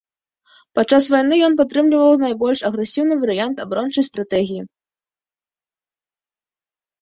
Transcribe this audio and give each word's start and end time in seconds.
Падчас 0.77 1.03
вайны 1.15 1.35
ён 1.47 1.53
падтрымліваў 1.59 2.17
найбольш 2.23 2.59
агрэсіўны 2.69 3.13
варыянт 3.25 3.57
абарончай 3.67 4.09
стратэгіі. 4.09 4.63